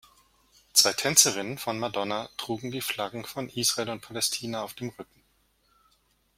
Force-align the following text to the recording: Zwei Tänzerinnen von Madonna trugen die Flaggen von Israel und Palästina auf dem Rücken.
Zwei 0.73 0.93
Tänzerinnen 0.93 1.59
von 1.59 1.77
Madonna 1.77 2.27
trugen 2.37 2.71
die 2.71 2.81
Flaggen 2.81 3.23
von 3.23 3.49
Israel 3.49 3.91
und 3.91 4.01
Palästina 4.01 4.63
auf 4.63 4.73
dem 4.73 4.89
Rücken. 4.89 5.21